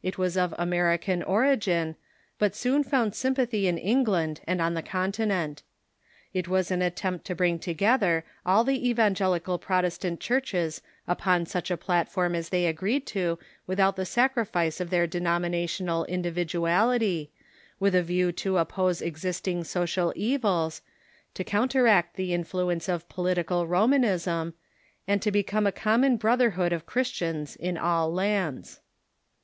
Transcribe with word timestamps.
It 0.00 0.16
was 0.16 0.36
of 0.36 0.54
American 0.58 1.24
origin, 1.24 1.96
but 2.38 2.54
soon 2.54 2.84
found 2.84 3.16
sympathy 3.16 3.66
in 3.66 3.78
England 3.78 4.40
and 4.46 4.62
on 4.62 4.74
the 4.74 4.80
Continent. 4.80 5.64
It 6.32 6.46
was 6.46 6.68
Founding 6.68 6.86
of 6.86 6.92
attempt 6.92 7.24
to 7.26 7.34
bring 7.34 7.58
together 7.58 8.24
all 8.46 8.62
the 8.62 8.88
evangelical 8.88 9.58
the 9.58 9.66
Alliance 9.66 9.66
i 9.66 9.66
o 9.66 9.74
o» 9.74 9.74
Protestant 9.80 10.20
churches 10.20 10.82
upon 11.08 11.46
such 11.46 11.72
a 11.72 11.76
platform 11.76 12.36
as 12.36 12.50
they 12.50 12.66
agreed 12.66 13.08
to 13.08 13.40
without 13.66 13.96
the 13.96 14.04
sacrifice 14.06 14.80
of 14.80 14.90
their 14.90 15.04
denominational 15.08 16.06
individ 16.08 16.52
uality, 16.54 17.30
with 17.80 17.96
a 17.96 18.04
view 18.04 18.30
to 18.30 18.58
oppose 18.58 19.02
existing 19.02 19.64
social 19.64 20.12
evils, 20.14 20.80
to 21.34 21.42
counter 21.42 21.88
act 21.88 22.14
the 22.14 22.32
influence 22.32 22.88
of 22.88 23.08
political 23.08 23.66
Romanism, 23.66 24.54
and 25.08 25.20
to 25.22 25.32
become 25.32 25.66
a 25.66 25.72
com 25.72 26.02
mon 26.02 26.16
brotherhood 26.16 26.72
of 26.72 26.86
Christians 26.86 27.56
in 27.56 27.76
all 27.76 28.12
lands. 28.12 28.78